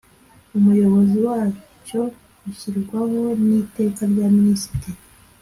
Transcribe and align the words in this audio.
Umuyobozi 0.57 1.17
wacyo 1.27 2.01
ushyirwaho 2.49 3.21
n 3.45 3.47
Iteka 3.61 4.01
rya 4.11 4.27
Minisitiri 4.37 4.99